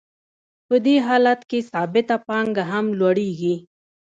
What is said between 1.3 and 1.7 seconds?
کې